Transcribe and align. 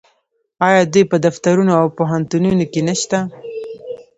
آیا 0.67 0.81
دوی 0.93 1.03
په 1.11 1.17
دفترونو 1.25 1.73
او 1.81 1.85
پوهنتونونو 1.97 2.65
کې 2.73 2.81
نشته؟ 2.89 3.17